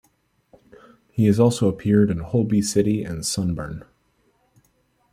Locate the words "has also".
1.27-1.67